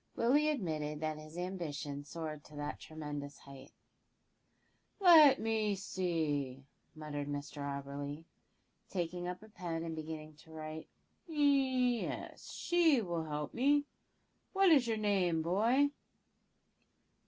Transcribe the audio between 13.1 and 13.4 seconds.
be able to